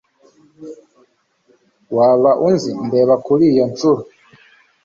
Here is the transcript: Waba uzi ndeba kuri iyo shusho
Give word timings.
Waba 1.95 2.31
uzi 2.49 2.71
ndeba 2.87 3.15
kuri 3.25 3.43
iyo 3.51 3.65
shusho 3.77 4.05